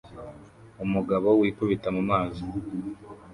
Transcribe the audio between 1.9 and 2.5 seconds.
mu mazi